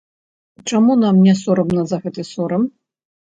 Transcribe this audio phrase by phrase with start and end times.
[0.69, 2.65] Чаму нам не сорамна за гэты сорам?